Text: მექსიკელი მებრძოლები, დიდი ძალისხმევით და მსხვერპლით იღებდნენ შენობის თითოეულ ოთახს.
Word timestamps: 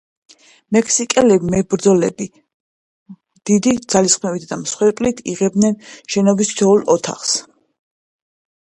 მექსიკელი 0.75 1.35
მებრძოლები, 1.55 2.27
დიდი 3.51 3.75
ძალისხმევით 3.95 4.49
და 4.55 4.61
მსხვერპლით 4.65 5.23
იღებდნენ 5.35 5.79
შენობის 5.93 6.53
თითოეულ 6.55 6.85
ოთახს. 6.97 7.39